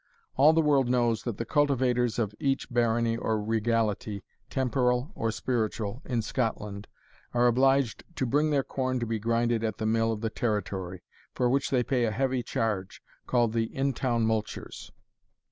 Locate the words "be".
9.05-9.19